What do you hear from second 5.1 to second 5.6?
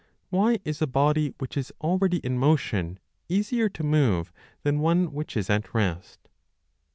which is